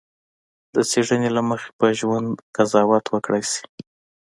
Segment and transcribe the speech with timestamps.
[0.73, 3.63] د څېړنې له مخې په ژوند قضاوت وکړای شي.